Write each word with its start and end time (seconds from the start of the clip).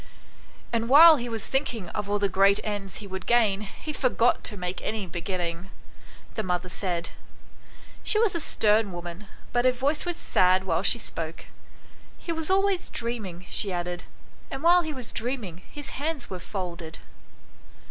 "And 0.73 0.89
while 0.89 1.17
he 1.17 1.29
was 1.29 1.45
thinking 1.45 1.87
of 1.89 2.09
all 2.09 2.17
the 2.17 2.27
great 2.27 2.59
ends 2.63 2.95
he 2.95 3.05
would 3.05 3.27
gain 3.27 3.61
he 3.61 3.93
forgot 3.93 4.43
to 4.45 4.57
make 4.57 4.81
any 4.81 5.05
beginning," 5.05 5.69
the 6.33 6.41
mother 6.41 6.69
said. 6.69 7.11
She 8.01 8.17
was 8.17 8.33
a 8.33 8.39
stern 8.39 8.93
woman, 8.93 9.27
but 9.53 9.63
her 9.65 9.71
voice 9.71 10.03
was 10.03 10.17
sad 10.17 10.63
while 10.63 10.81
she 10.81 10.97
spoke." 10.97 11.45
He 12.17 12.31
was 12.31 12.49
always 12.49 12.89
dream 12.89 13.27
ing," 13.27 13.45
she 13.47 13.71
added," 13.71 14.05
and 14.49 14.63
while 14.63 14.81
he 14.81 14.91
was 14.91 15.11
dreaming 15.11 15.57
his 15.71 15.91
hands 15.91 16.31
were 16.31 16.39
folded." 16.39 16.97